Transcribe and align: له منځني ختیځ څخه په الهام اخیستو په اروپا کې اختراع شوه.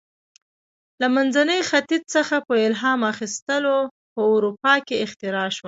له 1.01 1.07
منځني 1.15 1.59
ختیځ 1.69 2.01
څخه 2.15 2.35
په 2.47 2.53
الهام 2.67 2.99
اخیستو 3.11 3.73
په 4.13 4.21
اروپا 4.33 4.73
کې 4.87 4.95
اختراع 5.05 5.47
شوه. 5.55 5.59